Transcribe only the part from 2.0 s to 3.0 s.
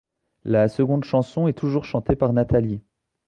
par Nathalie.